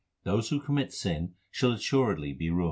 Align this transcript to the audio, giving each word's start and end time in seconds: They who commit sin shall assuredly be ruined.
They 0.23 0.35
who 0.35 0.59
commit 0.59 0.91
sin 0.93 1.35
shall 1.51 1.73
assuredly 1.73 2.33
be 2.33 2.49
ruined. 2.49 2.59